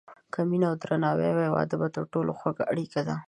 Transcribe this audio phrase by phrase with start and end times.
[0.33, 3.15] که مینه او درناوی وي، واده تر ټولو خوږه اړیکه ده.